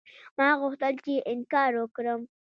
[0.37, 2.21] ما غوښتل چې انکار وکړم.